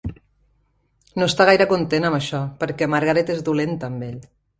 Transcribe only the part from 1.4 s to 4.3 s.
gaire content amb això, perquè Margaret és dolenta amb ell.